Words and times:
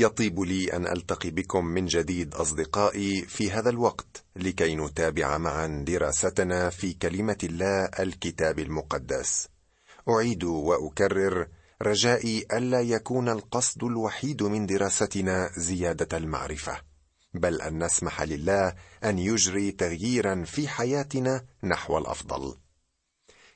يطيب 0.00 0.40
لي 0.40 0.72
أن 0.72 0.86
ألتقي 0.86 1.30
بكم 1.30 1.64
من 1.64 1.86
جديد 1.86 2.34
أصدقائي 2.34 3.22
في 3.22 3.50
هذا 3.50 3.70
الوقت 3.70 4.24
لكي 4.36 4.74
نتابع 4.76 5.38
معا 5.38 5.84
دراستنا 5.86 6.70
في 6.70 6.92
كلمة 6.92 7.38
الله 7.44 7.84
الكتاب 7.84 8.58
المقدس. 8.58 9.48
أعيد 10.08 10.44
وأكرر 10.44 11.46
رجائي 11.82 12.46
ألا 12.52 12.80
يكون 12.80 13.28
القصد 13.28 13.84
الوحيد 13.84 14.42
من 14.42 14.66
دراستنا 14.66 15.50
زيادة 15.56 16.16
المعرفة 16.16 16.80
بل 17.34 17.60
أن 17.62 17.84
نسمح 17.84 18.22
لله 18.22 18.74
أن 19.04 19.18
يجري 19.18 19.72
تغييرا 19.72 20.44
في 20.44 20.68
حياتنا 20.68 21.44
نحو 21.64 21.98
الأفضل. 21.98 22.54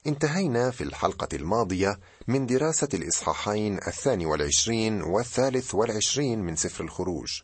انتهينا 0.06 0.70
في 0.70 0.84
الحلقة 0.84 1.28
الماضية 1.32 1.98
من 2.28 2.46
دراسة 2.46 2.88
الإصحاحين 2.94 3.78
الثاني 3.78 4.26
والعشرين 4.26 5.02
والثالث 5.02 5.74
والعشرين 5.74 6.38
من 6.38 6.56
سفر 6.56 6.84
الخروج. 6.84 7.42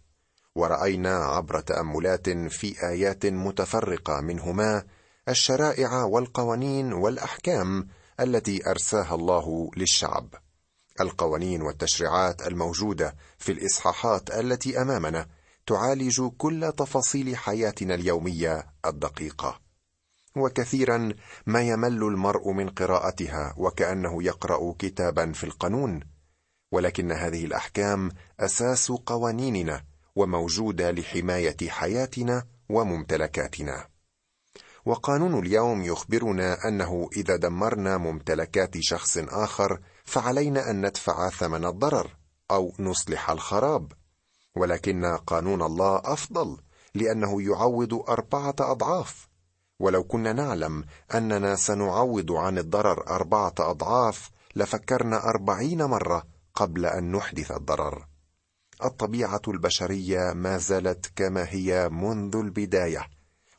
ورأينا 0.55 1.17
عبر 1.17 1.61
تأملات 1.61 2.31
في 2.31 2.89
آيات 2.89 3.27
متفرقة 3.27 4.21
منهما 4.21 4.85
الشرائع 5.29 6.05
والقوانين 6.05 6.93
والأحكام 6.93 7.89
التي 8.21 8.71
أرساها 8.71 9.15
الله 9.15 9.71
للشعب. 9.77 10.35
القوانين 11.01 11.63
والتشريعات 11.63 12.47
الموجودة 12.47 13.17
في 13.39 13.53
الإصحاحات 13.53 14.31
التي 14.31 14.83
أمامنا 14.83 15.27
تعالج 15.67 16.23
كل 16.39 16.73
تفاصيل 16.77 17.37
حياتنا 17.37 17.95
اليومية 17.95 18.67
الدقيقة. 18.87 19.66
وكثيرا 20.37 21.13
ما 21.47 21.63
يمل 21.63 22.03
المرء 22.03 22.53
من 22.53 22.69
قراءتها 22.69 23.55
وكأنه 23.57 24.23
يقرأ 24.23 24.75
كتابا 24.79 25.33
في 25.33 25.45
القانون. 25.45 26.01
ولكن 26.73 27.13
هذه 27.13 27.45
الأحكام 27.45 28.11
أساس 28.41 28.93
قوانيننا 28.93 29.85
وموجودة 30.17 30.91
لحماية 30.91 31.69
حياتنا 31.69 32.47
وممتلكاتنا. 32.69 33.87
وقانون 34.87 35.39
اليوم 35.39 35.83
يخبرنا 35.83 36.69
أنه 36.69 37.09
إذا 37.17 37.37
دمرنا 37.37 37.97
ممتلكات 37.97 38.79
شخص 38.79 39.19
آخر 39.19 39.81
فعلينا 40.05 40.71
أن 40.71 40.87
ندفع 40.87 41.31
ثمن 41.31 41.65
الضرر 41.65 42.17
أو 42.51 42.73
نصلح 42.79 43.31
الخراب. 43.31 43.93
ولكن 44.57 45.05
قانون 45.05 45.63
الله 45.63 46.03
أفضل 46.05 46.57
لأنه 46.95 47.43
يعوض 47.43 47.95
أربعة 47.95 48.55
أضعاف 48.61 49.29
ولو 49.81 50.05
كنا 50.05 50.33
نعلم 50.33 50.85
أننا 51.15 51.57
سنعوض 51.57 52.33
عن 52.33 52.59
الضرر 52.59 53.09
أربعة 53.09 53.55
أضعاف 53.59 54.31
لفكرنا 54.57 55.25
أربعين 55.25 55.83
مرة 55.83 56.23
قبل 56.55 56.87
أن 56.87 57.13
نحدث 57.13 57.53
الضرر. 57.53 58.07
الطبيعة 58.85 59.43
البشرية 59.49 60.33
ما 60.33 60.59
زالت 60.59 61.07
كما 61.17 61.47
هي 61.49 61.89
منذ 61.89 62.37
البداية 62.37 63.07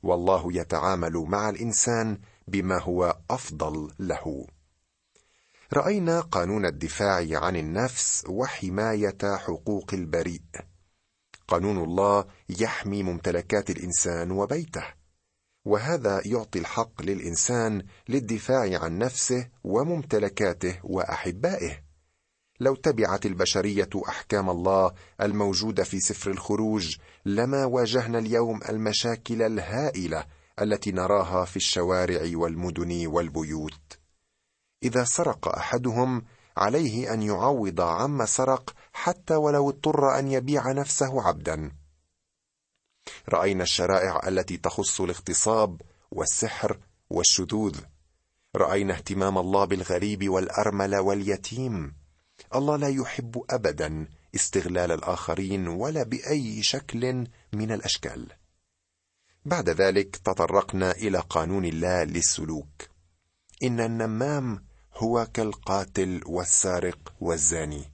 والله 0.04 0.54
يتعامل 0.54 1.14
مع 1.14 1.50
الإنسان 1.50 2.20
بما 2.48 2.82
هو 2.82 3.18
أفضل 3.30 3.92
له. 4.00 4.48
رأينا 5.74 6.22
قانون 6.22 6.66
الدفاع 6.66 7.28
عن 7.32 7.56
النفس 7.56 8.24
وحماية 8.30 9.18
حقوق 9.24 9.94
البريء. 9.94 10.42
قانون 11.48 11.84
الله 11.84 12.26
يحمي 12.50 13.04
ممتلكات 13.04 13.70
الإنسان 13.70 14.32
وبيته. 14.32 14.97
وهذا 15.68 16.22
يعطي 16.26 16.60
الحق 16.60 17.02
للإنسان 17.02 17.84
للدفاع 18.10 18.80
عن 18.84 18.98
نفسه 18.98 19.48
وممتلكاته 19.64 20.80
وأحبائه. 20.84 21.84
لو 22.60 22.76
تبعت 22.76 23.26
البشرية 23.26 23.90
أحكام 24.10 24.50
الله 24.50 24.92
الموجودة 25.22 25.84
في 25.84 26.00
سفر 26.00 26.32
الخروج 26.32 26.98
لما 27.26 27.66
واجهنا 27.66 28.20
اليوم 28.20 28.60
المشاكل 28.70 29.42
الهائلة 29.42 30.26
التي 30.62 30.92
نراها 30.92 31.46
في 31.46 31.58
الشوارع 31.58 32.22
والمدن 32.34 33.08
والبيوت. 33.08 34.00
إذا 34.84 35.04
سرق 35.04 35.48
أحدهم 35.48 36.26
عليه 36.58 37.14
أن 37.14 37.22
يعوض 37.22 37.82
عما 37.82 38.26
سرق 38.26 38.74
حتى 38.94 39.36
ولو 39.36 39.70
اضطر 39.70 40.20
أن 40.20 40.28
يبيع 40.28 40.72
نفسه 40.72 41.22
عبدا. 41.28 41.72
رأينا 43.30 43.64
الشرائع 43.64 44.28
التي 44.28 44.58
تخص 44.58 45.02
الاغتصاب 45.02 45.82
والسحر 46.12 46.80
والشذوذ. 47.10 47.80
رأينا 48.56 48.94
اهتمام 48.94 49.38
الله 49.38 49.66
بالغريب 49.66 50.30
والأرمل 50.30 50.96
واليتيم. 50.96 51.96
الله 52.56 52.76
لا 52.76 52.88
يحب 52.88 53.44
ابدا 53.50 54.08
استغلال 54.36 54.92
الآخرين 54.92 55.68
ولا 55.68 56.04
بأي 56.04 56.64
شكل 56.64 57.28
من 57.54 57.72
الأشكال. 57.72 58.28
بعد 59.46 59.70
ذلك 59.70 60.16
تطرقنا 60.16 60.92
إلى 60.92 61.20
قانون 61.30 61.66
الله 61.66 62.04
للسلوك. 62.04 62.68
إن 63.64 63.80
النمام 63.80 64.66
هو 64.96 65.28
كالقاتل 65.34 66.22
والسارق 66.26 67.14
والزاني. 67.20 67.92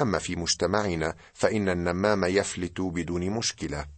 أما 0.00 0.18
في 0.18 0.36
مجتمعنا 0.36 1.14
فإن 1.32 1.68
النمام 1.68 2.24
يفلت 2.24 2.80
بدون 2.80 3.30
مشكلة. 3.30 3.97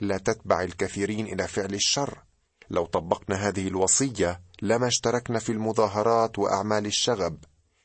لا 0.00 0.18
تتبع 0.18 0.62
الكثيرين 0.62 1.26
إلى 1.26 1.48
فعل 1.48 1.74
الشر. 1.74 2.22
لو 2.70 2.86
طبقنا 2.86 3.48
هذه 3.48 3.68
الوصية 3.68 4.40
لما 4.62 4.86
اشتركنا 4.86 5.38
في 5.38 5.52
المظاهرات 5.52 6.38
وأعمال 6.38 6.86
الشغب 6.86 7.44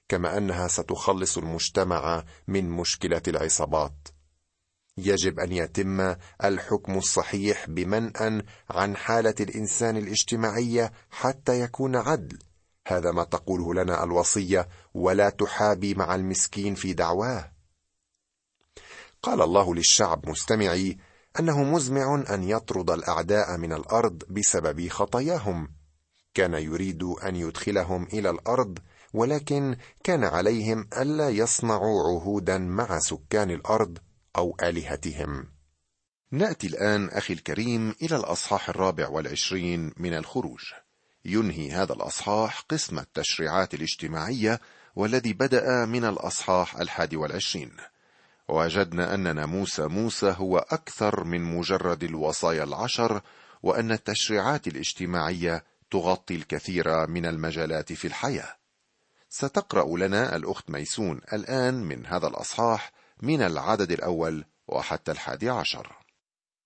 كما 0.10 0.38
أنها 0.38 0.68
ستخلص 0.68 1.38
المجتمع 1.38 2.24
من 2.48 2.70
مشكلة 2.70 3.22
العصابات. 3.28 4.08
يجب 4.98 5.40
أن 5.40 5.52
يتم 5.52 6.16
الحكم 6.44 6.98
الصحيح 6.98 7.70
بمنأ 7.70 8.44
عن 8.70 8.98
حالة 8.98 9.36
الإنسان 9.40 9.98
الاجتماعية 9.98 10.92
حتى 11.10 11.62
يكون 11.62 11.96
عدل. 11.96 12.40
هذا 12.88 13.12
ما 13.12 13.24
تقوله 13.24 13.74
لنا 13.74 14.04
الوصية 14.04 14.70
ولا 14.94 15.30
تحابي 15.30 15.94
مع 15.94 16.16
المسكين 16.16 16.76
في 16.76 16.94
دعواه. 16.94 17.52
قال 19.24 19.42
الله 19.42 19.76
للشعب 19.76 20.30
مستمعي 20.30 20.98
أنه 21.40 21.64
مزمع 21.64 22.24
أن 22.30 22.44
يطرد 22.44 22.90
الأعداء 22.90 23.58
من 23.58 23.74
الأرض 23.74 24.24
بسبب 24.30 24.88
خطاياهم. 24.88 25.70
كان 26.34 26.54
يريد 26.54 27.04
أن 27.04 27.36
يدخلهم 27.36 28.04
إلى 28.04 28.30
الأرض 28.30 28.80
ولكن 29.14 29.78
كان 30.04 30.24
عليهم 30.24 30.88
ألا 30.98 31.30
يصنعوا 31.30 32.04
عهودا 32.04 32.58
مع 32.58 33.00
سكان 33.00 33.52
الأرض 33.52 33.98
أو 34.38 34.58
آلهتهم. 34.64 35.48
نأتي 36.32 36.68
الآن 36.68 37.10
أخي 37.10 37.34
الكريم 37.34 37.96
إلى 38.02 38.16
الأصحاح 38.16 38.70
الرابع 38.70 39.10
والعشرين 39.10 39.94
من 39.98 40.14
الخروج. 40.14 40.62
ينهي 41.26 41.72
هذا 41.72 41.94
الأصحاح 41.94 42.60
قسم 42.70 43.00
التشريعات 43.00 43.74
الاجتماعية 43.74 44.60
والذي 44.96 45.34
بدأ 45.34 45.86
من 45.86 46.06
الأصحاح 46.06 46.76
الحادي 46.76 47.18
والعشرين. 47.18 47.72
وجدنا 48.52 49.14
ان 49.14 49.36
ناموس 49.36 49.80
موسى 49.80 50.36
هو 50.38 50.58
أكثر 50.58 51.24
من 51.24 51.42
مجرد 51.42 52.04
الوصايا 52.04 52.64
العشر 52.64 53.22
وأن 53.64 53.92
التشريعات 53.92 54.68
الاجتماعية 54.68 55.64
تغطي 55.92 56.36
الكثير 56.36 57.08
من 57.08 57.26
المجالات 57.26 57.94
في 57.94 58.08
الحياة. 58.08 58.56
ستقرأ 59.30 59.98
لنا 59.98 60.36
الأخت 60.36 60.70
ميسون 60.70 61.22
الآن 61.34 61.74
من 61.74 62.06
هذا 62.06 62.28
الأصحاح 62.28 62.92
من 63.22 63.42
العدد 63.42 63.92
الأول 63.92 64.46
وحتى 64.68 65.12
الحادي 65.12 65.50
عشر. 65.50 65.96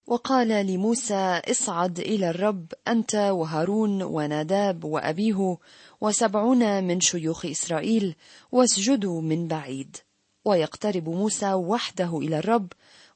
وقال 0.07 0.47
لموسى 0.47 1.41
اصعد 1.52 2.00
إلى 2.00 2.29
الرب 2.29 2.73
أنت 2.88 3.16
وهارون 3.16 4.03
وناداب 4.03 4.84
وأبيه 4.84 5.57
وسبعون 6.02 6.84
من 6.84 7.02
شيوخ 7.02 7.46
إسرائيل 7.46 8.16
واسجدوا 8.52 9.22
من 9.22 9.47
بعيد. 9.47 9.97
ويقترب 10.45 11.09
موسى 11.09 11.53
وحده 11.53 12.17
إلى 12.17 12.39
الرب 12.39 12.67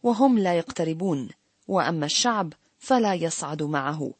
وهم 0.04 0.40
لا 0.40 0.54
يقتربون 0.54 1.30
وأما 1.68 2.06
الشعب 2.06 2.54
فلا 2.80 3.14
يصعد 3.14 3.64
معه. 3.64 4.12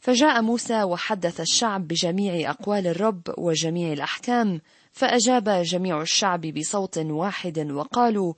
فجاء 0.00 0.42
موسى 0.42 0.82
وحدث 0.82 1.40
الشعب 1.40 1.88
بجميع 1.88 2.50
أقوال 2.50 2.86
الرب 2.86 3.22
وجميع 3.38 3.92
الأحكام 3.92 4.60
فأجاب 4.92 5.48
جميع 5.48 6.00
الشعب 6.00 6.40
بصوت 6.40 6.98
واحد 6.98 7.70
وقالوا 7.70 8.34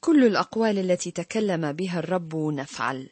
كل 0.00 0.24
الأقوال 0.24 0.78
التي 0.78 1.10
تكلم 1.10 1.72
بها 1.72 1.98
الرب 1.98 2.36
نفعل. 2.36 3.08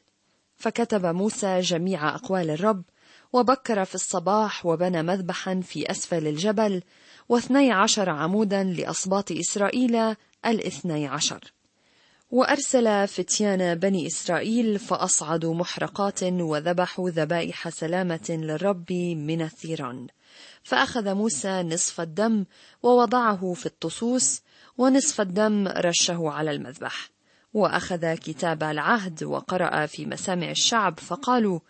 فكتب 0.57 1.07
موسى 1.07 1.61
جميع 1.61 2.15
أقوال 2.15 2.51
الرب 2.51 2.83
وبكر 3.33 3.85
في 3.85 3.95
الصباح 3.95 4.67
وبنى 4.67 5.03
مذبحا 5.03 5.61
في 5.61 5.91
أسفل 5.91 6.27
الجبل 6.27 6.83
واثني 7.29 7.73
عشر 7.73 8.11
عمودا 8.11 8.65
لأصباط 8.65 9.33
إسرائيل 9.33 10.17
الاثني 10.47 11.07
عشر. 11.07 11.53
وأرسل 12.31 13.09
فتيان 13.09 13.75
بني 13.75 14.07
إسرائيل 14.07 14.79
فأصعدوا 14.79 15.55
محرقات 15.55 16.23
وذبحوا 16.23 17.11
ذبائح 17.11 17.69
سلامة 17.69 18.27
للرب 18.29 18.93
من 19.17 19.43
الثيران. 19.43 20.07
فأخذ 20.63 21.15
موسى 21.15 21.63
نصف 21.63 22.01
الدم 22.01 22.45
ووضعه 22.83 23.53
في 23.53 23.67
الطصوص 23.67 24.43
ونصف 24.79 25.21
الدم 25.21 25.69
رشه 25.69 26.31
على 26.31 26.51
المذبح. 26.51 27.11
وأخذ 27.55 28.15
كتاب 28.15 28.63
العهد 28.63 29.25
وقرأ 29.25 29.87
في 29.87 30.07
مسامع 30.07 30.51
الشعب 30.51 31.01
فقالوا 31.01 31.61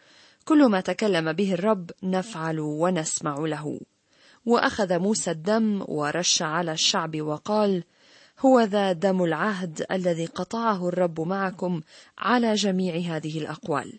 كل 0.44 0.66
ما 0.66 0.80
تكلم 0.80 1.32
به 1.32 1.54
الرب 1.54 1.90
نفعل 2.02 2.60
ونسمع 2.60 3.38
له. 3.38 3.80
وأخذ 4.46 4.98
موسى 4.98 5.30
الدم 5.30 5.84
ورش 5.88 6.42
على 6.42 6.72
الشعب 6.72 7.20
وقال 7.20 7.84
هو 8.40 8.60
ذا 8.60 8.92
دم 8.92 9.24
العهد 9.24 9.86
الذي 9.90 10.26
قطعه 10.26 10.88
الرب 10.88 11.20
معكم 11.20 11.80
على 12.18 12.54
جميع 12.54 13.16
هذه 13.16 13.38
الأقوال. 13.38 13.98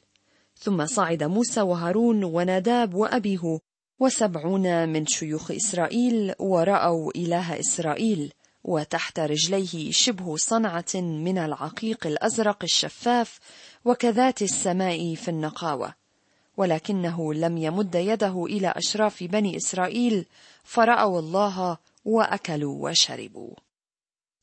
ثم 0.58 0.86
صعد 0.86 1.24
موسى 1.24 1.62
وهارون 1.62 2.24
وناداب 2.24 2.94
وأبيه 2.94 3.60
وسبعون 4.00 4.90
من 4.90 5.06
شيوخ 5.06 5.52
إسرائيل 5.52 6.34
ورأوا 6.40 7.12
إله 7.16 7.60
إسرائيل 7.60 8.34
وتحت 8.64 9.20
رجليه 9.20 9.92
شبه 9.92 10.36
صنعة 10.38 10.96
من 10.96 11.38
العقيق 11.38 12.08
الأزرق 12.08 12.64
الشفاف 12.64 13.40
وكذات 13.86 14.42
السماء 14.42 15.16
في 15.16 15.28
النقاوة. 15.28 15.94
ولكنه 16.58 17.34
لم 17.34 17.58
يمد 17.58 17.96
يده 17.96 18.46
إلى 18.46 18.74
أشراف 18.76 19.24
بني 19.24 19.58
إسرائيل 19.58 20.26
فرأوا 20.64 21.20
الله 21.20 21.78
وأكلوا 22.06 22.90
وشربوا. 22.90 23.56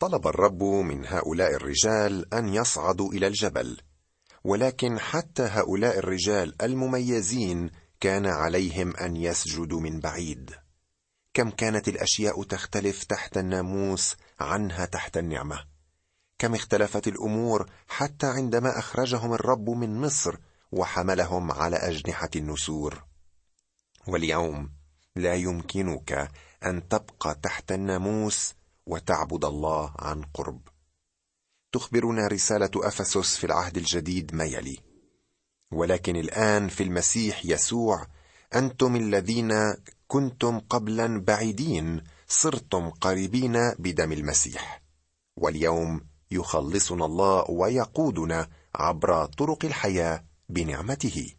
طلب 0.01 0.27
الرب 0.27 0.63
من 0.63 1.07
هؤلاء 1.07 1.55
الرجال 1.55 2.35
أن 2.35 2.55
يصعدوا 2.55 3.13
إلى 3.13 3.27
الجبل 3.27 3.81
ولكن 4.45 4.99
حتى 4.99 5.43
هؤلاء 5.43 5.99
الرجال 5.99 6.63
المميزين 6.63 7.71
كان 8.01 8.27
عليهم 8.27 8.97
أن 8.97 9.17
يسجدوا 9.17 9.81
من 9.81 10.01
بعيد. 10.01 10.55
كم 11.35 11.51
كانت 11.51 11.89
الأشياء 11.89 12.43
تختلف 12.43 13.05
تحت 13.05 13.39
الناموس 13.39 14.17
عنها 14.41 14.85
تحت 14.85 15.17
النعمة. 15.17 15.65
كم 16.39 16.55
اختلفت 16.55 17.09
الأمور 17.09 17.71
حتى 17.89 18.27
عندما 18.27 18.79
أخرجهم 18.79 19.33
الرب 19.35 19.71
من 19.71 20.01
مصر 20.01 20.37
وحملهم 20.73 21.53
على 21.53 21.77
أجنحة 21.77 22.31
النسور. 22.37 23.05
واليوم 24.07 24.71
لا 25.17 25.35
يمكنك 25.35 26.31
أن 26.65 26.89
تبقى 26.89 27.35
تحت 27.43 27.73
الناموس 27.73 28.55
وتعبد 28.89 29.45
الله 29.45 29.95
عن 29.99 30.23
قرب. 30.23 30.61
تخبرنا 31.73 32.27
رسالة 32.27 32.71
أفسس 32.77 33.37
في 33.37 33.45
العهد 33.45 33.77
الجديد 33.77 34.35
ما 34.35 34.45
يلي. 34.45 34.79
ولكن 35.73 36.17
الآن 36.17 36.69
في 36.69 36.83
المسيح 36.83 37.47
يسوع 37.47 38.07
أنتم 38.55 38.97
الذين 38.97 39.53
كنتم 40.07 40.59
قبلا 40.59 41.21
بعيدين 41.21 42.05
صرتم 42.29 42.91
قريبين 42.91 43.73
بدم 43.79 44.13
المسيح. 44.13 44.83
واليوم 45.37 46.07
يخلصنا 46.31 47.05
الله 47.05 47.45
ويقودنا 47.51 48.49
عبر 48.75 49.27
طرق 49.27 49.65
الحياة 49.65 50.25
بنعمته. 50.49 51.35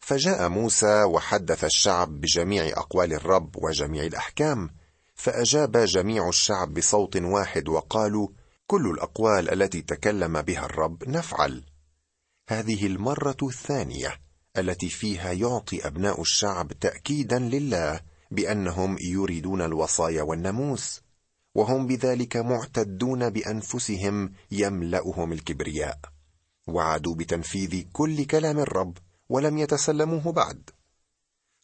فجاء 0.00 0.48
موسى 0.48 1.04
وحدث 1.04 1.64
الشعب 1.64 2.20
بجميع 2.20 2.64
أقوال 2.78 3.12
الرب 3.12 3.56
وجميع 3.56 4.04
الأحكام. 4.04 4.83
فأجاب 5.14 5.76
جميع 5.76 6.28
الشعب 6.28 6.74
بصوت 6.74 7.16
واحد 7.16 7.68
وقالوا 7.68 8.28
كل 8.66 8.90
الأقوال 8.90 9.62
التي 9.62 9.82
تكلم 9.82 10.42
بها 10.42 10.64
الرب 10.64 11.08
نفعل. 11.08 11.64
هذه 12.48 12.86
المرة 12.86 13.36
الثانية 13.42 14.20
التي 14.58 14.88
فيها 14.88 15.32
يعطي 15.32 15.86
أبناء 15.86 16.20
الشعب 16.20 16.72
تاكيدا 16.72 17.38
لله 17.38 18.00
بأنهم 18.30 18.96
يريدون 19.00 19.62
الوصايا 19.62 20.22
والناموس 20.22 21.00
وهم 21.54 21.86
بذلك 21.86 22.36
معتدون 22.36 23.30
بأنفسهم 23.30 24.32
يملأهم 24.50 25.32
الكبرياء 25.32 25.98
وعدوا 26.66 27.14
بتنفيذ 27.14 27.84
كل 27.92 28.24
كلام 28.24 28.58
الرب 28.58 28.98
ولم 29.28 29.58
يتسلموه 29.58 30.32
بعد. 30.32 30.70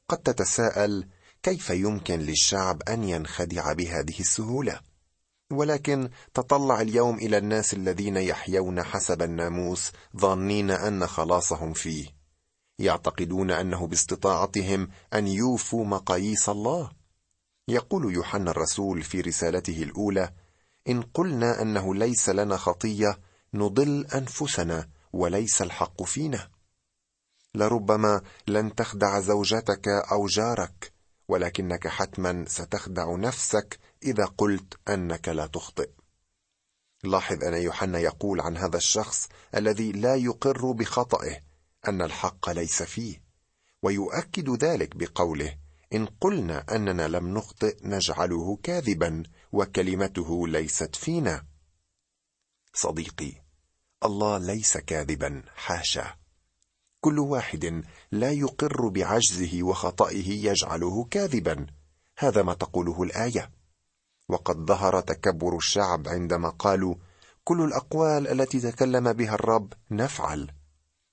قد 0.09 0.19
تتساءل 0.19 1.09
كيف 1.43 1.71
يمكن 1.71 2.21
للشعب 2.21 2.83
أن 2.83 3.05
ينخدع 3.05 3.73
بهذه 3.73 4.21
السهولة؟ 4.21 4.81
ولكن 5.53 6.11
تطلع 6.35 6.81
اليوم 6.81 7.17
إلى 7.19 7.39
الناس 7.39 7.75
الذين 7.75 8.17
يحيون 8.17 8.83
حسب 8.83 9.23
الناموس 9.23 9.93
ظانين 10.17 10.71
أن 10.71 11.07
خلاصهم 11.07 11.73
فيه. 11.73 12.07
يعتقدون 12.79 13.51
أنه 13.51 13.87
باستطاعتهم 13.87 14.89
أن 15.15 15.27
يوفوا 15.27 15.85
مقاييس 15.85 16.49
الله. 16.49 16.91
يقول 17.69 18.15
يوحنا 18.15 18.51
الرسول 18.51 19.03
في 19.03 19.21
رسالته 19.21 19.83
الأولى 19.83 20.33
إن 20.89 21.03
قلنا 21.03 21.63
أنه 21.63 21.95
ليس 21.95 22.29
لنا 22.29 22.57
خطية 22.57 23.19
نضل 23.55 24.07
أنفسنا 24.15 24.89
وليس 25.13 25.63
الحق 25.63 26.03
فينا. 26.03 26.49
لربما 27.55 28.23
لن 28.49 28.75
تخدع 28.75 29.21
زوجتك 29.21 29.89
أو 29.89 30.27
جارك 30.27 31.00
ولكنك 31.31 31.89
حتما 31.89 32.45
ستخدع 32.49 33.17
نفسك 33.17 33.79
إذا 34.03 34.25
قلت 34.25 34.75
أنك 34.89 35.29
لا 35.29 35.47
تخطئ. 35.47 35.91
لاحظ 37.05 37.45
أن 37.45 37.55
يوحنا 37.55 37.99
يقول 37.99 38.41
عن 38.41 38.57
هذا 38.57 38.77
الشخص 38.77 39.29
الذي 39.55 39.93
لا 39.93 40.15
يقر 40.15 40.73
بخطئه 40.73 41.41
أن 41.89 42.03
الحق 42.03 42.51
ليس 42.51 42.83
فيه 42.83 43.23
ويؤكد 43.83 44.65
ذلك 44.65 44.97
بقوله 44.97 45.59
إن 45.93 46.07
قلنا 46.07 46.65
أننا 46.77 47.09
لم 47.09 47.35
نخطئ 47.35 47.77
نجعله 47.83 48.59
كاذبا 48.63 49.23
وكلمته 49.53 50.49
ليست 50.49 50.97
فينا. 50.97 51.47
صديقي 52.75 53.33
الله 54.05 54.39
ليس 54.39 54.77
كاذبا 54.77 55.43
حاشا. 55.55 56.20
كل 57.01 57.19
واحد 57.19 57.85
لا 58.13 58.31
يقر 58.31 58.89
بعجزه 58.89 59.63
وخطئه 59.63 60.29
يجعله 60.29 61.05
كاذبا. 61.11 61.67
هذا 62.19 62.43
ما 62.43 62.55
تقوله 62.55 63.03
الآية. 63.03 63.51
وقد 64.29 64.57
ظهر 64.57 65.01
تكبر 65.01 65.57
الشعب 65.57 66.09
عندما 66.09 66.49
قالوا 66.49 66.95
كل 67.45 67.65
الأقوال 67.65 68.29
التي 68.29 68.61
تكلم 68.61 69.13
بها 69.13 69.35
الرب 69.35 69.73
نفعل. 69.91 70.51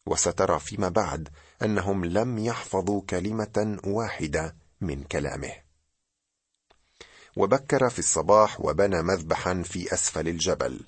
وسترى 0.05 0.59
فيما 0.59 0.89
بعد 0.89 1.29
أنهم 1.61 2.05
لم 2.05 2.37
يحفظوا 2.37 3.01
كلمة 3.09 3.79
واحدة 3.83 4.55
من 4.81 5.03
كلامه. 5.03 5.51
وبكر 7.35 7.89
في 7.89 7.99
الصباح 7.99 8.61
وبنى 8.61 9.01
مذبحا 9.01 9.61
في 9.61 9.93
أسفل 9.93 10.27
الجبل 10.27 10.79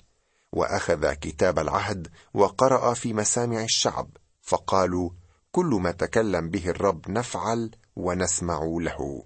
وأخذ 0.52 1.12
كتاب 1.12 1.58
العهد 1.58 2.08
وقرأ 2.34 2.94
في 2.94 3.12
مسامع 3.12 3.62
الشعب. 3.62 4.16
فقالوا 4.50 5.10
كل 5.52 5.78
ما 5.82 5.90
تكلم 5.90 6.50
به 6.50 6.68
الرب 6.68 7.10
نفعل 7.10 7.70
ونسمع 7.96 8.60
له. 8.80 9.24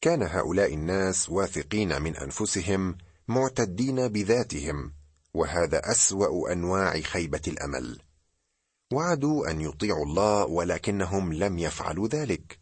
كان 0.00 0.22
هؤلاء 0.22 0.74
الناس 0.74 1.30
واثقين 1.30 2.02
من 2.02 2.16
أنفسهم 2.16 2.98
معتدين 3.28 4.08
بذاتهم 4.08 4.92
وهذا 5.34 5.80
أسوأ 5.90 6.52
أنواع 6.52 7.00
خيبة 7.00 7.40
الأمل. 7.48 7.98
وعدوا 8.92 9.50
أن 9.50 9.60
يطيعوا 9.60 10.04
الله 10.04 10.44
ولكنهم 10.44 11.32
لم 11.32 11.58
يفعلوا 11.58 12.08
ذلك. 12.08 12.58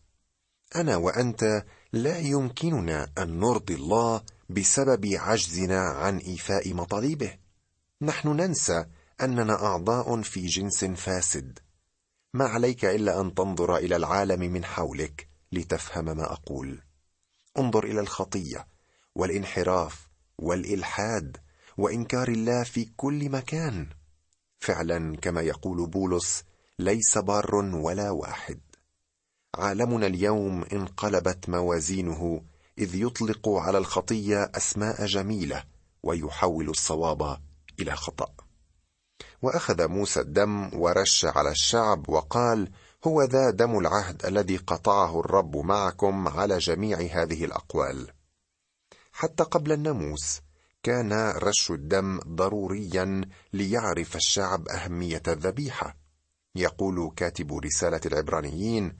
أنا 0.76 0.96
وأنت 0.96 1.64
لا 1.92 2.18
يمكننا 2.18 3.08
أن 3.18 3.40
نرضي 3.40 3.74
الله 3.74 4.22
بسبب 4.50 5.06
عجزنا 5.06 5.80
عن 5.80 6.18
إيفاء 6.18 6.74
مطالبه. 6.74 7.38
نحن 8.02 8.28
ننسى 8.28 8.84
أننا 9.20 9.64
أعضاء 9.64 10.22
في 10.22 10.46
جنس 10.46 10.84
فاسد. 10.84 11.58
ما 12.34 12.44
عليك 12.44 12.84
إلا 12.84 13.20
أن 13.20 13.34
تنظر 13.34 13.76
إلى 13.76 13.96
العالم 13.96 14.40
من 14.40 14.64
حولك 14.64 15.28
لتفهم 15.52 16.04
ما 16.04 16.32
أقول. 16.32 16.82
انظر 17.58 17.84
إلى 17.84 18.00
الخطية 18.00 18.66
والانحراف 19.14 20.08
والإلحاد 20.38 21.36
وإنكار 21.78 22.28
الله 22.28 22.64
في 22.64 22.84
كل 22.96 23.30
مكان. 23.30 23.86
فعلا 24.60 25.16
كما 25.16 25.40
يقول 25.40 25.86
بولس 25.86 26.44
ليس 26.78 27.18
بار 27.18 27.54
ولا 27.54 28.10
واحد. 28.10 28.60
عالمنا 29.54 30.06
اليوم 30.06 30.64
انقلبت 30.64 31.48
موازينه 31.48 32.42
إذ 32.78 32.94
يطلق 32.94 33.48
على 33.48 33.78
الخطية 33.78 34.50
أسماء 34.54 35.06
جميلة 35.06 35.64
ويحول 36.02 36.68
الصواب 36.68 37.40
إلى 37.80 37.96
خطأ. 37.96 38.47
وأخذ 39.42 39.88
موسى 39.88 40.20
الدم 40.20 40.70
ورش 40.74 41.24
على 41.24 41.50
الشعب 41.50 42.08
وقال 42.08 42.70
هو 43.06 43.22
ذا 43.22 43.50
دم 43.50 43.78
العهد 43.78 44.26
الذي 44.26 44.56
قطعه 44.56 45.20
الرب 45.20 45.56
معكم 45.56 46.28
على 46.28 46.58
جميع 46.58 46.98
هذه 46.98 47.44
الأقوال. 47.44 48.12
حتى 49.12 49.44
قبل 49.44 49.72
الناموس 49.72 50.40
كان 50.82 51.12
رش 51.30 51.70
الدم 51.70 52.20
ضروريا 52.20 53.20
ليعرف 53.52 54.16
الشعب 54.16 54.68
أهمية 54.68 55.22
الذبيحة. 55.28 55.96
يقول 56.54 57.12
كاتب 57.16 57.52
رسالة 57.52 58.00
العبرانيين 58.06 58.98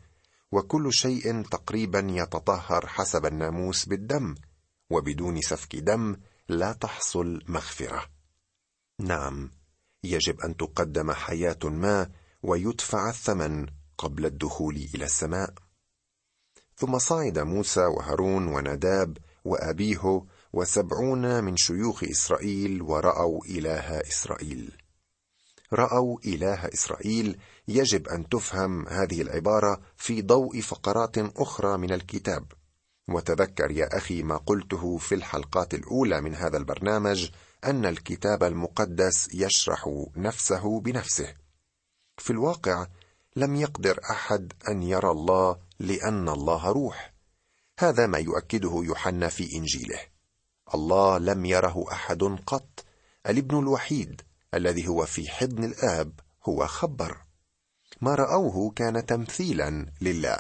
وكل 0.52 0.92
شيء 0.92 1.42
تقريبا 1.42 2.06
يتطهر 2.10 2.87
حسب 2.87 3.26
الناموس 3.26 3.84
بالدم 3.84 4.34
وبدون 4.90 5.40
سفك 5.40 5.76
دم 5.76 6.16
لا 6.48 6.72
تحصل 6.72 7.42
مغفرة. 7.48 8.04
نعم 8.98 9.57
يجب 10.05 10.40
أن 10.40 10.57
تقدم 10.57 11.12
حياة 11.12 11.59
ما 11.64 12.11
ويدفع 12.43 13.09
الثمن 13.09 13.67
قبل 13.99 14.26
الدخول 14.26 14.76
إلى 14.95 15.05
السماء. 15.05 15.55
ثم 16.76 16.99
صعد 16.99 17.38
موسى 17.38 17.81
وهارون 17.81 18.47
ونداب 18.47 19.19
وأبيه 19.45 20.25
وسبعون 20.52 21.45
من 21.45 21.57
شيوخ 21.57 22.05
إسرائيل 22.05 22.83
ورأوا 22.83 23.45
إله 23.45 24.00
إسرائيل. 24.00 24.73
رأوا 25.73 26.19
إله 26.26 26.69
إسرائيل 26.75 27.38
يجب 27.69 28.09
أن 28.09 28.28
تفهم 28.28 28.88
هذه 28.88 29.23
العبارة 29.23 29.81
في 29.97 30.23
ضوء 30.23 30.61
فقرات 30.61 31.19
أخرى 31.19 31.78
من 31.78 31.93
الكتاب. 31.93 32.52
وتذكر 33.09 33.71
يا 33.71 33.97
أخي 33.97 34.23
ما 34.23 34.37
قلته 34.37 34.97
في 34.97 35.14
الحلقات 35.14 35.75
الأولى 35.75 36.21
من 36.21 36.35
هذا 36.35 36.57
البرنامج 36.57 37.31
أن 37.64 37.86
الكتاب 37.86 38.44
المقدس 38.44 39.34
يشرح 39.34 40.06
نفسه 40.16 40.80
بنفسه. 40.80 41.34
في 42.16 42.30
الواقع 42.30 42.86
لم 43.36 43.56
يقدر 43.56 44.00
أحد 44.10 44.52
أن 44.68 44.82
يرى 44.82 45.10
الله 45.10 45.56
لأن 45.78 46.28
الله 46.28 46.68
روح. 46.68 47.14
هذا 47.78 48.06
ما 48.06 48.18
يؤكده 48.18 48.82
يوحنا 48.84 49.28
في 49.28 49.56
إنجيله. 49.56 50.00
الله 50.74 51.18
لم 51.18 51.44
يره 51.44 51.92
أحد 51.92 52.22
قط. 52.46 52.84
الابن 53.26 53.58
الوحيد 53.58 54.22
الذي 54.54 54.88
هو 54.88 55.06
في 55.06 55.28
حضن 55.28 55.64
الآب 55.64 56.20
هو 56.48 56.66
خبر. 56.66 57.16
ما 58.00 58.14
رأوه 58.14 58.70
كان 58.70 59.06
تمثيلا 59.06 59.92
لله. 60.00 60.38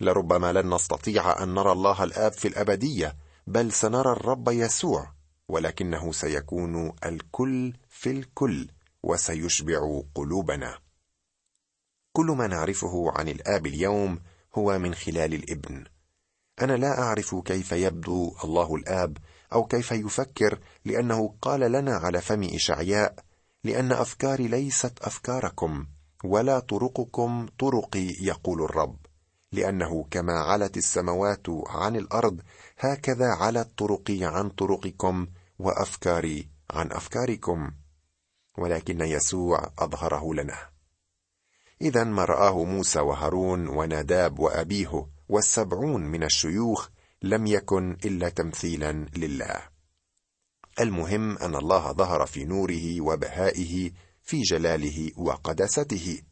لربما 0.00 0.52
لن 0.52 0.74
نستطيع 0.74 1.42
أن 1.42 1.54
نرى 1.54 1.72
الله 1.72 2.04
الآب 2.04 2.32
في 2.32 2.48
الأبدية 2.48 3.16
بل 3.46 3.72
سنرى 3.72 4.12
الرب 4.12 4.48
يسوع. 4.48 5.13
ولكنه 5.48 6.12
سيكون 6.12 6.92
الكل 7.04 7.72
في 7.88 8.10
الكل 8.10 8.68
وسيشبع 9.02 10.02
قلوبنا. 10.14 10.78
كل 12.12 12.26
ما 12.26 12.46
نعرفه 12.46 13.12
عن 13.12 13.28
الآب 13.28 13.66
اليوم 13.66 14.20
هو 14.54 14.78
من 14.78 14.94
خلال 14.94 15.34
الإبن. 15.34 15.84
أنا 16.62 16.72
لا 16.72 17.02
أعرف 17.02 17.34
كيف 17.34 17.72
يبدو 17.72 18.36
الله 18.44 18.74
الآب 18.74 19.18
أو 19.52 19.64
كيف 19.64 19.92
يفكر 19.92 20.60
لأنه 20.84 21.34
قال 21.42 21.60
لنا 21.72 21.96
على 21.96 22.20
فم 22.20 22.42
إشعياء 22.42 23.14
لأن 23.64 23.92
أفكاري 23.92 24.48
ليست 24.48 24.98
أفكاركم 25.02 25.86
ولا 26.24 26.58
طرقكم 26.58 27.46
طرقي 27.58 28.06
يقول 28.20 28.62
الرب. 28.62 28.96
لأنه 29.54 30.04
كما 30.10 30.32
علت 30.32 30.76
السماوات 30.76 31.46
عن 31.66 31.96
الأرض 31.96 32.40
هكذا 32.78 33.26
علت 33.26 33.78
طرقي 33.78 34.24
عن 34.24 34.48
طرقكم 34.48 35.26
وأفكاري 35.58 36.48
عن 36.70 36.92
أفكاركم. 36.92 37.70
ولكن 38.58 39.00
يسوع 39.00 39.70
أظهره 39.78 40.34
لنا. 40.34 40.58
إذا 41.80 42.04
ما 42.04 42.24
رآه 42.24 42.64
موسى 42.64 43.00
وهارون 43.00 43.68
وناداب 43.68 44.38
وأبيه 44.38 45.06
والسبعون 45.28 46.02
من 46.02 46.22
الشيوخ 46.22 46.88
لم 47.22 47.46
يكن 47.46 47.96
إلا 48.04 48.28
تمثيلا 48.28 48.92
لله. 49.16 49.68
المهم 50.80 51.38
أن 51.38 51.54
الله 51.54 51.92
ظهر 51.92 52.26
في 52.26 52.44
نوره 52.44 53.00
وبهائه 53.00 53.90
في 54.22 54.42
جلاله 54.42 55.10
وقدسته 55.16 56.22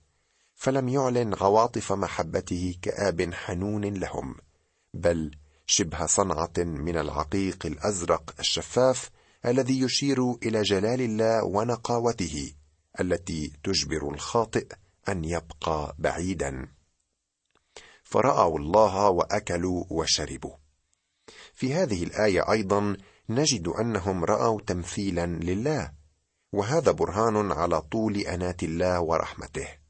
فلم 0.54 0.88
يعلن 0.88 1.34
عواطف 1.34 1.92
محبته 1.92 2.74
كآب 2.82 3.34
حنون 3.34 3.84
لهم 3.84 4.34
بل 4.94 5.30
شبه 5.66 6.06
صنعة 6.06 6.52
من 6.58 6.96
العقيق 6.96 7.66
الأزرق 7.66 8.34
الشفاف 8.38 9.10
الذي 9.46 9.80
يشير 9.80 10.32
إلى 10.32 10.62
جلال 10.62 11.00
الله 11.00 11.44
ونقاوته 11.44 12.52
التي 13.00 13.52
تجبر 13.64 14.14
الخاطئ 14.14 14.66
أن 15.08 15.24
يبقى 15.24 15.94
بعيدا. 15.98 16.68
فرأوا 18.04 18.58
الله 18.58 19.08
وأكلوا 19.08 19.84
وشربوا. 19.90 20.56
في 21.54 21.74
هذه 21.74 22.04
الآية 22.04 22.52
أيضا 22.52 22.96
نجد 23.28 23.68
أنهم 23.68 24.24
رأوا 24.24 24.60
تمثيلا 24.60 25.26
لله 25.26 25.92
وهذا 26.52 26.92
برهان 26.92 27.52
على 27.52 27.80
طول 27.80 28.16
أنات 28.16 28.62
الله 28.62 29.00
ورحمته. 29.00 29.81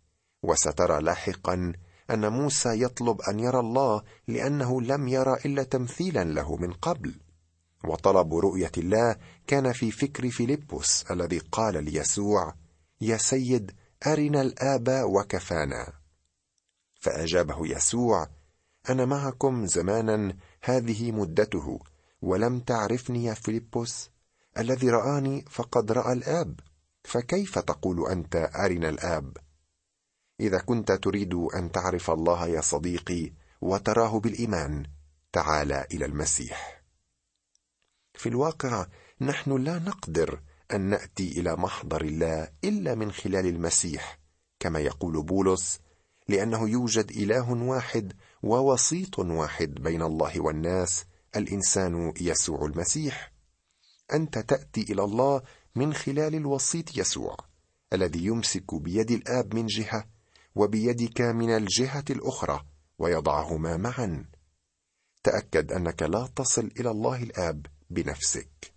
وسترى 0.42 1.00
لاحقا 1.00 1.72
أن 2.10 2.32
موسى 2.32 2.82
يطلب 2.82 3.20
أن 3.20 3.40
يرى 3.40 3.60
الله 3.60 4.02
لأنه 4.28 4.82
لم 4.82 5.08
يرى 5.08 5.36
إلا 5.44 5.62
تمثيلا 5.62 6.24
له 6.24 6.56
من 6.56 6.72
قبل. 6.72 7.14
وطلب 7.84 8.34
رؤية 8.34 8.72
الله 8.78 9.16
كان 9.46 9.72
في 9.72 9.90
فكر 9.90 10.30
فيلبس 10.30 11.04
الذي 11.10 11.38
قال 11.38 11.84
ليسوع 11.84 12.54
يا 13.00 13.16
سيد 13.16 13.72
أرنا 14.06 14.42
الاب 14.42 14.88
وكفانا. 15.04 15.92
فأجابه 17.00 17.66
يسوع 17.66 18.28
أنا 18.90 19.04
معكم 19.04 19.66
زمانا 19.66 20.36
هذه 20.62 21.12
مدته 21.12 21.78
ولم 22.22 22.60
تعرفني 22.60 23.24
يا 23.24 23.34
فيلبس 23.34 24.10
الذي 24.58 24.90
رآني 24.90 25.44
فقد 25.50 25.92
رأى 25.92 26.12
الآب 26.12 26.60
فكيف 27.04 27.58
تقول 27.58 28.10
أنت 28.10 28.50
أرنا 28.54 28.88
الآب؟ 28.88 29.36
إذا 30.42 30.58
كنت 30.58 30.92
تريد 30.92 31.34
أن 31.34 31.72
تعرف 31.72 32.10
الله 32.10 32.46
يا 32.46 32.60
صديقي 32.60 33.32
وتراه 33.60 34.20
بالإيمان 34.20 34.86
تعال 35.32 35.72
إلى 35.72 36.04
المسيح. 36.04 36.82
في 38.14 38.28
الواقع 38.28 38.86
نحن 39.20 39.56
لا 39.64 39.78
نقدر 39.78 40.40
أن 40.72 40.80
نأتي 40.80 41.40
إلى 41.40 41.56
محضر 41.56 42.02
الله 42.02 42.48
إلا 42.64 42.94
من 42.94 43.12
خلال 43.12 43.46
المسيح 43.46 44.18
كما 44.60 44.80
يقول 44.80 45.22
بولس 45.22 45.80
لأنه 46.28 46.68
يوجد 46.68 47.10
إله 47.10 47.52
واحد 47.52 48.12
ووسيط 48.42 49.18
واحد 49.18 49.74
بين 49.74 50.02
الله 50.02 50.40
والناس 50.40 51.04
الإنسان 51.36 52.12
يسوع 52.20 52.64
المسيح. 52.64 53.32
أنت 54.12 54.38
تأتي 54.38 54.82
إلى 54.82 55.04
الله 55.04 55.42
من 55.74 55.94
خلال 55.94 56.34
الوسيط 56.34 56.96
يسوع 56.96 57.36
الذي 57.92 58.24
يمسك 58.24 58.74
بيد 58.74 59.10
الآب 59.10 59.54
من 59.54 59.66
جهة 59.66 60.06
وبيدك 60.54 61.20
من 61.20 61.56
الجهة 61.56 62.04
الأخرى 62.10 62.64
ويضعهما 62.98 63.76
معا. 63.76 64.24
تأكد 65.24 65.72
أنك 65.72 66.02
لا 66.02 66.28
تصل 66.36 66.70
إلى 66.80 66.90
الله 66.90 67.22
الآب 67.22 67.66
بنفسك. 67.90 68.72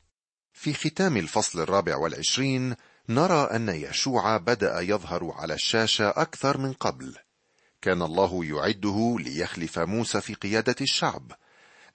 في 0.54 0.74
ختام 0.74 1.18
الفصل 1.18 1.60
الرابع 1.60 1.96
والعشرين 1.98 2.76
نرى 3.10 3.44
أن 3.44 3.70
يشوع 3.70 4.38
بدأ 4.38 4.80
يظهر 4.80 5.32
على 5.32 5.54
الشاشة 5.54 6.10
أكثر 6.10 6.58
من 6.58 6.74
قبل. 6.74 7.16
كان 7.82 8.02
الله 8.02 8.46
يعده 8.46 9.16
ليخلف 9.20 9.80
موسى 9.80 10.22
في 10.22 10.34
قيادة 10.34 10.76
الشعب. 10.82 11.32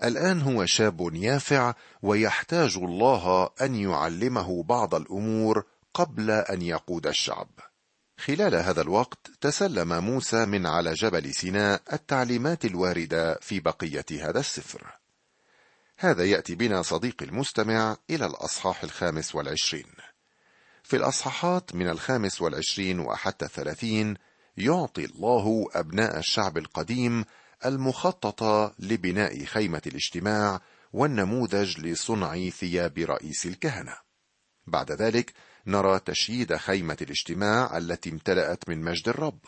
الآن 0.04 0.40
هو 0.40 0.66
شاب 0.66 1.14
يافع 1.14 1.74
ويحتاج 2.02 2.76
الله 2.76 3.50
أن 3.60 3.74
يعلمه 3.74 4.62
بعض 4.62 4.94
الأمور 4.94 5.64
قبل 5.94 6.30
أن 6.30 6.62
يقود 6.62 7.06
الشعب. 7.06 7.48
خلال 8.20 8.54
هذا 8.54 8.82
الوقت 8.82 9.30
تسلم 9.40 10.04
موسى 10.04 10.46
من 10.46 10.66
على 10.66 10.92
جبل 10.92 11.34
سيناء 11.34 11.82
التعليمات 11.92 12.64
الواردة 12.64 13.38
في 13.40 13.60
بقية 13.60 14.04
هذا 14.10 14.40
السفر. 14.40 14.98
هذا 15.98 16.24
يأتي 16.24 16.54
بنا 16.54 16.82
صديقي 16.82 17.26
المستمع 17.26 17.96
إلى 18.10 18.26
الأصحاح 18.26 18.82
الخامس 18.82 19.34
والعشرين. 19.34 19.92
في 20.82 20.96
الأصحاحات 20.96 21.74
من 21.74 21.88
الخامس 21.88 22.42
والعشرين 22.42 23.00
وحتى 23.00 23.44
الثلاثين 23.44 24.16
يعطي 24.56 25.04
الله 25.04 25.66
أبناء 25.74 26.18
الشعب 26.18 26.58
القديم 26.58 27.24
المخططه 27.66 28.74
لبناء 28.78 29.44
خيمة 29.44 29.82
الاجتماع 29.86 30.60
والنموذج 30.92 31.80
لصنع 31.80 32.48
ثياب 32.48 32.98
رئيس 32.98 33.46
الكهنة. 33.46 33.96
بعد 34.66 34.92
ذلك 34.92 35.32
نرى 35.66 35.98
تشييد 35.98 36.56
خيمة 36.56 36.96
الاجتماع 37.02 37.76
التي 37.76 38.10
امتلأت 38.10 38.68
من 38.68 38.80
مجد 38.80 39.08
الرب. 39.08 39.38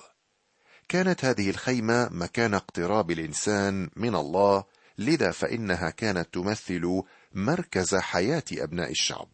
كانت 0.88 1.24
هذه 1.24 1.50
الخيمة 1.50 2.08
مكان 2.12 2.54
اقتراب 2.54 3.10
الإنسان 3.10 3.90
من 3.96 4.14
الله 4.14 4.64
لذا 4.98 5.30
فإنها 5.30 5.90
كانت 5.90 6.34
تمثل 6.34 7.02
مركز 7.32 7.94
حياة 7.94 8.44
أبناء 8.52 8.90
الشعب 8.90 9.28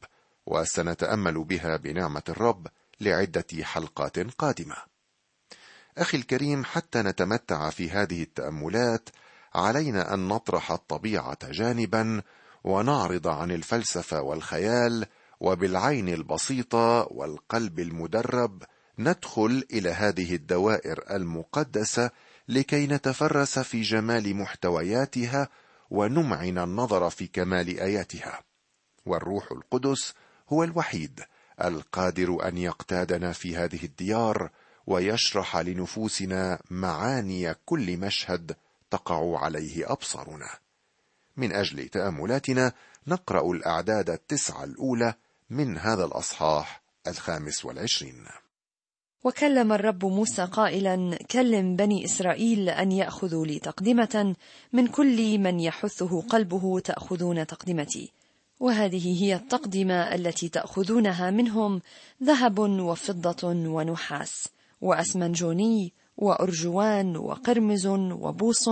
وسنتأمل 0.46 1.44
بها 1.44 1.76
بنعمة 1.76 2.22
الرب 2.28 2.66
لعدة 3.00 3.46
حلقات 3.62 4.18
قادمة. 4.18 4.76
أخي 5.98 6.16
الكريم 6.16 6.64
حتى 6.64 7.02
نتمتع 7.02 7.70
في 7.70 7.90
هذه 7.90 8.22
التأملات 8.22 9.08
علينا 9.54 10.14
أن 10.14 10.28
نطرح 10.28 10.72
الطبيعة 10.72 11.38
جانبا 11.50 12.22
ونعرض 12.64 13.28
عن 13.28 13.50
الفلسفة 13.50 14.20
والخيال 14.22 15.06
وبالعين 15.40 16.08
البسيطة 16.08 17.08
والقلب 17.10 17.80
المدرب 17.80 18.62
ندخل 18.98 19.64
إلى 19.72 19.90
هذه 19.90 20.34
الدوائر 20.34 21.04
المقدسة 21.10 22.10
لكي 22.48 22.86
نتفرس 22.86 23.58
في 23.58 23.82
جمال 23.82 24.36
محتوياتها 24.36 25.48
ونمعن 25.90 26.58
النظر 26.58 27.10
في 27.10 27.26
كمال 27.26 27.80
آياتها. 27.80 28.42
والروح 29.06 29.52
القدس 29.52 30.14
هو 30.48 30.64
الوحيد 30.64 31.20
القادر 31.64 32.48
أن 32.48 32.58
يقتادنا 32.58 33.32
في 33.32 33.56
هذه 33.56 33.84
الديار 33.84 34.50
ويشرح 34.86 35.56
لنفوسنا 35.56 36.60
معاني 36.70 37.54
كل 37.64 37.96
مشهد 37.96 38.56
تقع 38.90 39.38
عليه 39.38 39.92
أبصارنا. 39.92 40.48
من 41.36 41.52
أجل 41.52 41.88
تأملاتنا 41.88 42.72
نقرأ 43.06 43.52
الأعداد 43.52 44.10
التسعة 44.10 44.64
الأولى 44.64 45.14
من 45.50 45.78
هذا 45.78 46.04
الأصحاح 46.04 46.82
الخامس 47.06 47.64
والعشرين. 47.64 48.24
وكلم 49.24 49.72
الرب 49.72 50.04
موسى 50.04 50.44
قائلا 50.44 51.18
كلم 51.30 51.76
بني 51.76 52.04
إسرائيل 52.04 52.68
أن 52.68 52.92
يأخذوا 52.92 53.46
لي 53.46 53.58
تقدمة 53.58 54.34
من 54.72 54.86
كل 54.86 55.38
من 55.38 55.60
يحثه 55.60 56.20
قلبه 56.20 56.80
تأخذون 56.80 57.46
تقدمتي. 57.46 58.12
وهذه 58.60 59.24
هي 59.24 59.34
التقدمة 59.34 60.14
التي 60.14 60.48
تأخذونها 60.48 61.30
منهم 61.30 61.82
ذهب 62.22 62.58
وفضة 62.58 63.48
ونحاس 63.48 64.48
وأسمنجوني 64.80 65.92
وأرجوان 66.16 67.16
وقرمز 67.16 67.86
وبوص 67.86 68.68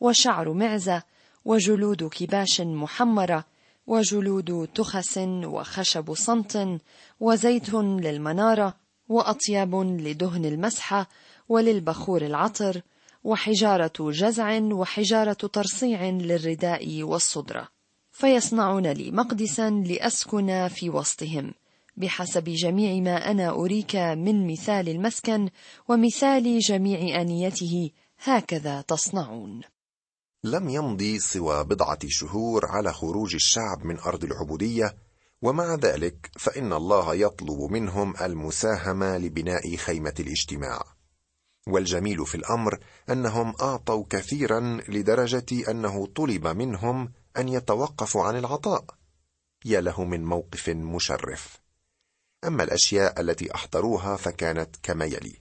وشعر 0.00 0.52
معزة 0.52 1.02
وجلود 1.44 2.04
كباش 2.04 2.60
محمرة 2.60 3.44
وجلود 3.88 4.68
تخس 4.74 5.18
وخشب 5.44 6.14
صمت 6.14 6.80
وزيت 7.20 7.74
للمنارة 7.74 8.74
وأطياب 9.08 9.74
لدهن 9.74 10.44
المسحه 10.44 11.08
وللبخور 11.48 12.22
العطر 12.22 12.82
وحجارة 13.24 13.92
جزع 13.98 14.58
وحجارة 14.62 15.32
ترصيع 15.32 16.08
للرداء 16.08 17.02
والصدره 17.02 17.68
فيصنعون 18.12 18.86
لي 18.86 19.10
مقدسا 19.10 19.70
لأسكن 19.70 20.68
في 20.68 20.90
وسطهم. 20.90 21.54
بحسب 21.96 22.44
جميع 22.44 23.02
ما 23.02 23.30
أنا 23.30 23.50
أريك 23.50 23.96
من 23.96 24.46
مثال 24.46 24.88
المسكن 24.88 25.48
ومثال 25.88 26.58
جميع 26.58 27.20
آنيته 27.20 27.90
هكذا 28.24 28.80
تصنعون. 28.80 29.60
لم 30.44 30.68
يمضي 30.68 31.18
سوى 31.18 31.64
بضعة 31.64 31.98
شهور 32.06 32.66
على 32.66 32.92
خروج 32.92 33.34
الشعب 33.34 33.84
من 33.84 33.98
أرض 33.98 34.24
العبودية 34.24 34.96
ومع 35.42 35.74
ذلك 35.74 36.30
فإن 36.38 36.72
الله 36.72 37.14
يطلب 37.14 37.60
منهم 37.60 38.14
المساهمة 38.20 39.18
لبناء 39.18 39.76
خيمة 39.76 40.14
الاجتماع. 40.20 40.82
والجميل 41.66 42.26
في 42.26 42.34
الأمر 42.34 42.78
أنهم 43.10 43.54
أعطوا 43.60 44.04
كثيرا 44.10 44.80
لدرجة 44.88 45.70
أنه 45.70 46.06
طلب 46.06 46.46
منهم 46.46 47.12
أن 47.36 47.48
يتوقفوا 47.48 48.24
عن 48.24 48.36
العطاء. 48.36 48.84
يا 49.64 49.80
له 49.80 50.04
من 50.04 50.24
موقف 50.24 50.68
مشرف. 50.68 51.60
أما 52.44 52.62
الأشياء 52.62 53.20
التي 53.20 53.54
أحضروها 53.54 54.16
فكانت 54.16 54.76
كما 54.82 55.04
يلي 55.04 55.36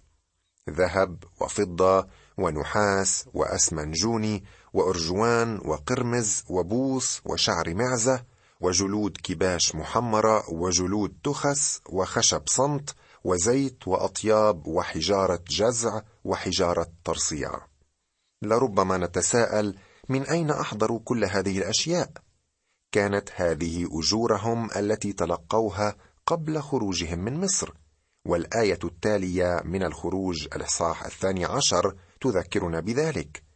ذهب 0.70 1.24
وفضة 1.42 2.08
ونحاس 2.38 3.26
وأسمنجوني 3.34 4.44
وأرجوان 4.74 5.62
وقرمز 5.66 6.44
وبوص 6.50 7.22
وشعر 7.26 7.74
معزة 7.74 8.24
وجلود 8.62 9.18
كباش 9.24 9.76
محمرة 9.76 10.54
وجلود 10.54 11.18
تخس 11.24 11.82
وخشب 11.90 12.42
صمت 12.46 12.96
وزيت 13.24 13.88
وأطياب 13.88 14.68
وحجارة 14.68 15.40
جزع 15.50 16.02
وحجارة 16.24 16.88
ترصيع. 17.04 17.52
لربما 18.42 18.98
نتساءل 18.98 19.78
من 20.10 20.24
أين 20.24 20.52
أحضروا 20.52 21.00
كل 21.06 21.26
هذه 21.26 21.58
الأشياء؟ 21.58 22.12
كانت 22.92 23.30
هذه 23.36 23.88
أجورهم 23.92 24.70
التي 24.76 25.14
تلقوها 25.14 25.96
قبل 26.26 26.62
خروجهم 26.62 27.20
من 27.20 27.42
مصر 27.42 27.74
والآية 28.26 28.80
التالية 28.84 29.62
من 29.66 29.84
الخروج 29.84 30.48
الإصحاح 30.56 31.06
الثاني 31.06 31.46
عشر 31.46 31.96
تذكرنا 32.22 32.80
بذلك. 32.80 33.47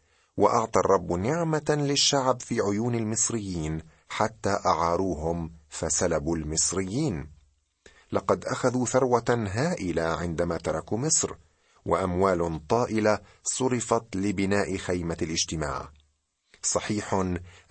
وأعطى 0.42 0.80
الرب 0.80 1.12
نعمة 1.12 1.66
للشعب 1.70 2.42
في 2.42 2.62
عيون 2.62 2.96
المصريين 2.96 3.82
حتى 4.10 4.60
أعاروهم 4.66 5.52
فسلبوا 5.70 6.38
المصريين. 6.38 7.30
لقد 8.12 8.46
أخذوا 8.46 8.86
ثروة 8.86 9.48
هائلة 9.52 10.04
عندما 10.04 10.58
تركوا 10.58 10.98
مصر 10.98 11.36
وأموال 11.86 12.68
طائلة 12.68 13.20
صرفت 13.44 14.16
لبناء 14.16 14.78
خيمة 14.78 15.18
الاجتماع. 15.22 15.90
صحيح 16.64 17.14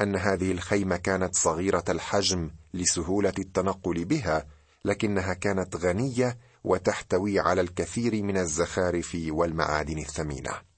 أن 0.00 0.16
هذه 0.16 0.52
الخيمة 0.52 0.96
كانت 0.96 1.34
صغيرة 1.34 1.84
الحجم 1.88 2.50
لسهولة 2.74 3.34
التنقل 3.38 4.04
بها 4.04 4.46
لكنها 4.84 5.34
كانت 5.34 5.76
غنية 5.76 6.38
وتحتوي 6.64 7.40
على 7.40 7.60
الكثير 7.60 8.22
من 8.22 8.36
الزخارف 8.36 9.16
والمعادن 9.30 9.98
الثمينة. 9.98 10.69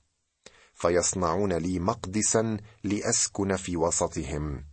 فيصنعون 0.83 1.53
لي 1.53 1.79
مقدسا 1.79 2.57
لأسكن 2.85 3.57
في 3.57 3.77
وسطهم. 3.77 4.65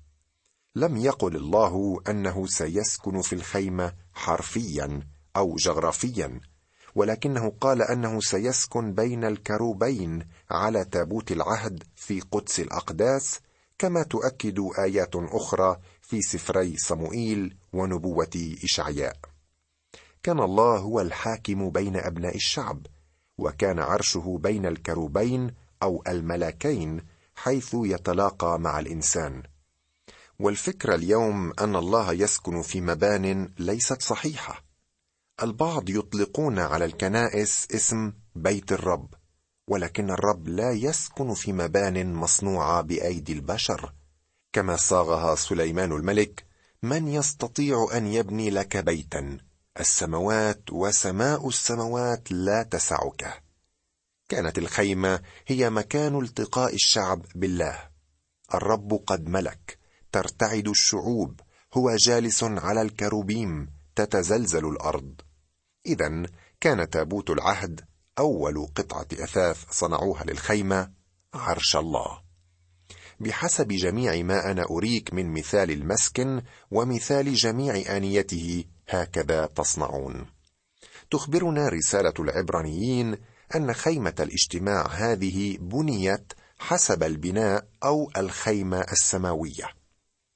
لم 0.76 0.98
يقل 0.98 1.36
الله 1.36 2.02
أنه 2.10 2.48
سيسكن 2.48 3.22
في 3.22 3.34
الخيمة 3.34 3.94
حرفيا 4.14 5.02
أو 5.38 5.56
جغرافيا 5.56 6.42
ولكنه 6.96 7.50
قال 7.62 7.82
أنه 7.82 8.20
سيسكن 8.20 8.94
بين 8.94 9.24
الكروبين 9.24 10.26
على 10.52 10.86
تابوت 10.86 11.32
العهد 11.32 11.84
في 11.96 12.20
قدس 12.20 12.60
الأقداس 12.60 13.40
كما 13.78 14.04
تؤكد 14.04 14.60
آيات 14.80 15.16
أخرى 15.16 15.78
في 16.02 16.22
سفري 16.22 16.78
صموئيل 16.78 17.58
ونبوة 17.74 18.56
إشعياء. 18.64 19.18
كان 20.24 20.40
الله 20.40 20.78
هو 20.78 21.02
الحاكم 21.02 21.70
بين 21.70 21.96
أبناء 21.98 22.36
الشعب 22.36 22.88
وكان 23.38 23.80
عرشه 23.80 24.40
بين 24.42 24.66
الكروبين 24.66 25.52
أو 25.84 26.04
الملكين 26.08 27.02
حيث 27.36 27.76
يتلاقى 27.80 28.60
مع 28.60 28.80
الإنسان. 28.80 29.44
والفكرة 30.40 30.96
اليوم 30.96 31.54
أن 31.60 31.76
الله 31.76 32.14
يسكن 32.14 32.62
في 32.62 32.82
مبان 32.82 33.54
ليست 33.60 34.02
صحيحة. 34.02 34.64
البعض 35.44 35.90
يطلقون 35.90 36.60
على 36.60 36.86
الكنائس 36.86 37.68
اسم 37.76 38.14
بيت 38.36 38.72
الرب 38.72 39.14
ولكن 39.68 40.12
الرب 40.12 40.48
لا 40.48 40.72
يسكن 40.72 41.34
في 41.34 41.54
مبان 41.54 42.14
مصنوعة 42.14 42.82
بأيدي 42.82 43.34
البشر. 43.34 43.94
كما 44.54 44.76
صاغها 44.76 45.36
سليمان 45.36 45.92
الملك 45.92 46.46
من 46.84 47.08
يستطيع 47.08 47.88
أن 47.94 48.08
يبني 48.08 48.50
لك 48.50 48.78
بيتا؟ 48.78 49.38
السماوات 49.80 50.64
وسماء 50.72 51.48
السماوات 51.48 52.32
لا 52.32 52.64
تسعك. 52.64 53.49
كانت 54.30 54.58
الخيمة 54.58 55.22
هي 55.48 55.70
مكان 55.70 56.20
التقاء 56.20 56.74
الشعب 56.74 57.26
بالله. 57.36 57.90
الرب 58.54 58.94
قد 58.94 59.30
ملك 59.30 59.80
ترتعد 60.12 60.68
الشعوب 60.68 61.40
هو 61.74 61.96
جالس 61.96 62.44
على 62.44 62.82
الكروبيم 62.82 63.70
تتزلزل 63.96 64.66
الأرض. 64.66 65.22
اذا 65.86 66.26
كان 66.62 66.90
تابوت 66.90 67.30
العهد 67.30 67.82
أول 68.20 68.68
قطعة 68.76 69.08
أثاث 69.14 69.66
صنعوها 69.72 70.24
للخيمة 70.24 70.92
عرش 71.34 71.76
الله. 71.76 72.22
بحسب 73.20 73.68
جميع 73.68 74.24
ما 74.24 74.52
أنا 74.52 74.66
أريك 74.70 75.14
من 75.14 75.34
مثال 75.34 75.72
المسكن 75.72 76.42
ومثال 76.72 77.34
جميع 77.34 77.98
آنيته 77.98 78.64
هكذا 78.90 79.46
تصنعون. 79.46 80.26
تخبرنا 81.12 81.70
رسالة 81.70 82.14
العبرانيين 82.20 83.18
أن 83.56 83.74
خيمة 83.74 84.16
الاجتماع 84.20 84.88
هذه 84.88 85.58
بنيت 85.58 86.34
حسب 86.60 87.04
البناء 87.04 87.68
أو 87.84 88.12
الخيمة 88.18 88.82
السماوية. 88.82 89.70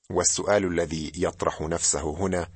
والسؤال 0.10 0.66
الذي 0.66 1.12
يطرح 1.16 1.62
نفسه 1.62 2.18
هنا 2.18 2.48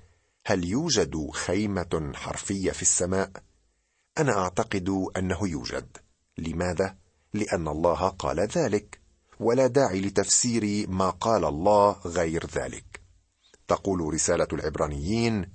هل 0.45 0.65
يوجد 0.65 1.29
خيمة 1.33 2.11
حرفية 2.15 2.71
في 2.71 2.81
السماء؟ 2.81 3.31
أنا 4.17 4.37
أعتقد 4.37 4.89
أنه 5.17 5.47
يوجد. 5.47 5.97
لماذا؟ 6.37 6.97
لأن 7.33 7.67
الله 7.67 8.07
قال 8.07 8.39
ذلك 8.39 8.99
ولا 9.39 9.67
داعي 9.67 10.01
لتفسير 10.01 10.89
ما 10.89 11.09
قال 11.09 11.45
الله 11.45 11.91
غير 12.05 12.45
ذلك. 12.55 13.01
تقول 13.67 14.13
رسالة 14.13 14.47
العبرانيين 14.53 15.51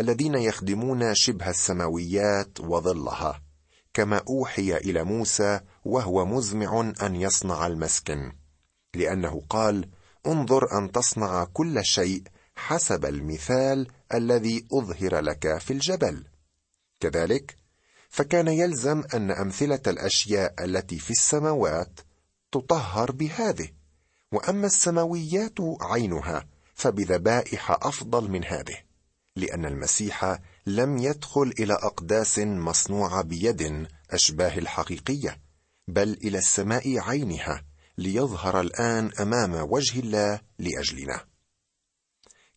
الذين 0.00 0.34
يخدمون 0.34 1.14
شبه 1.14 1.50
السماويات 1.50 2.60
وظلها. 2.60 3.45
كما 3.96 4.22
أوحي 4.28 4.76
إلى 4.76 5.04
موسى 5.04 5.60
وهو 5.84 6.26
مزمع 6.26 6.92
أن 7.02 7.16
يصنع 7.16 7.66
المسكن 7.66 8.32
لأنه 8.94 9.42
قال 9.50 9.88
انظر 10.26 10.78
أن 10.78 10.92
تصنع 10.92 11.44
كل 11.44 11.84
شيء 11.84 12.22
حسب 12.56 13.04
المثال 13.04 13.88
الذي 14.14 14.66
أظهر 14.72 15.20
لك 15.20 15.58
في 15.58 15.72
الجبل. 15.72 16.24
كذلك 17.00 17.56
فكان 18.08 18.48
يلزم 18.48 19.02
أن 19.14 19.30
أمثلة 19.30 19.82
الأشياء 19.86 20.64
التي 20.64 20.98
في 20.98 21.10
السماوات 21.10 22.00
تطهر 22.52 23.12
بهذه 23.12 23.68
وأما 24.32 24.66
السماويات 24.66 25.58
عينها 25.80 26.46
فبذبائح 26.74 27.70
أفضل 27.70 28.30
من 28.30 28.44
هذه. 28.44 28.85
لأن 29.36 29.64
المسيح 29.64 30.38
لم 30.66 30.98
يدخل 30.98 31.54
إلى 31.58 31.74
أقداس 31.74 32.38
مصنوعة 32.38 33.22
بيد 33.22 33.88
أشباه 34.10 34.58
الحقيقية 34.58 35.40
بل 35.88 36.12
إلى 36.24 36.38
السماء 36.38 36.98
عينها 36.98 37.64
ليظهر 37.98 38.60
الآن 38.60 39.10
أمام 39.20 39.72
وجه 39.72 40.00
الله 40.00 40.40
لأجلنا. 40.58 41.20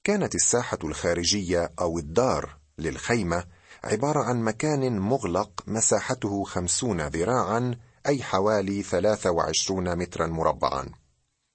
كانت 0.04 0.36
الساحة 0.36 0.78
الخارجية 0.84 1.72
أو 1.80 2.00
الدار 2.00 2.58
للخيمة 2.78 3.44
عبارة 3.84 4.24
عن 4.24 4.42
مكان 4.42 5.00
مغلق 5.00 5.64
مساحته 5.68 6.44
خمسون 6.44 7.08
ذراعا 7.08 7.76
أي 8.08 8.24
حوالي 8.24 8.84
ثلاثة 8.84 9.32
وعشرون 9.32 9.98
مترا 9.98 10.28
مربعا. 10.28 10.90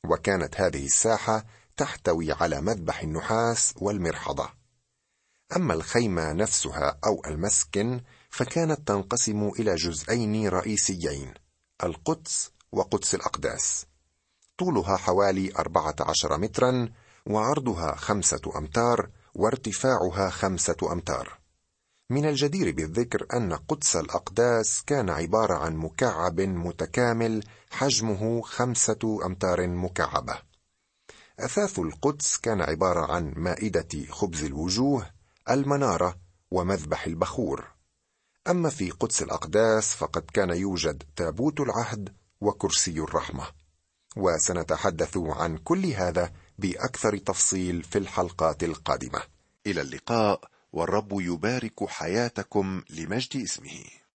وكانت 0.08 0.60
هذه 0.60 0.84
الساحة 0.84 1.44
تحتوي 1.76 2.32
على 2.32 2.60
مذبح 2.60 3.00
النحاس 3.00 3.74
والمرحضة. 3.76 4.63
أما 5.56 5.74
الخيمة 5.74 6.32
نفسها 6.32 6.98
أو 7.06 7.22
المسكن 7.26 8.00
فكانت 8.30 8.88
تنقسم 8.88 9.48
إلى 9.58 9.74
جزئين 9.74 10.48
رئيسيين 10.48 11.34
القدس 11.84 12.50
وقدس 12.72 13.14
الأقداس. 13.14 13.86
طولها 14.58 14.96
حوالي 14.96 15.52
أربعة 15.58 15.96
عشر 16.00 16.38
مترا 16.38 16.88
وعرضها 17.26 17.94
خمسة 17.94 18.40
أمتار 18.56 19.10
وارتفاعها 19.34 20.30
خمسة 20.30 20.76
أمتار. 20.92 21.38
من 22.10 22.28
الجدير 22.28 22.72
بالذكر 22.72 23.26
أن 23.34 23.52
قدس 23.52 23.96
الأقداس 23.96 24.82
كان 24.86 25.10
عبارة 25.10 25.54
عن 25.54 25.76
مكعب 25.76 26.40
متكامل 26.40 27.44
حجمه 27.70 28.42
خمسة 28.42 29.18
أمتار 29.26 29.68
مكعبة. 29.68 30.38
أثاث 31.40 31.78
القدس 31.78 32.36
كان 32.36 32.62
عبارة 32.62 33.12
عن 33.12 33.32
مائدة 33.36 34.06
خبز 34.10 34.44
الوجوه 34.44 35.13
المنارة 35.50 36.18
ومذبح 36.50 37.06
البخور. 37.06 37.64
أما 38.48 38.70
في 38.70 38.90
قدس 38.90 39.22
الأقداس 39.22 39.94
فقد 39.94 40.22
كان 40.22 40.50
يوجد 40.50 41.02
تابوت 41.16 41.60
العهد 41.60 42.16
وكرسي 42.40 43.00
الرحمة. 43.00 43.46
وسنتحدث 44.16 45.16
عن 45.16 45.58
كل 45.58 45.86
هذا 45.86 46.32
بأكثر 46.58 47.16
تفصيل 47.16 47.82
في 47.82 47.98
الحلقات 47.98 48.64
القادمة. 48.64 49.22
إلى 49.66 49.80
اللقاء 49.80 50.40
والرب 50.72 51.20
يبارك 51.20 51.84
حياتكم 51.84 52.82
لمجد 52.90 53.42
اسمه. 53.42 54.03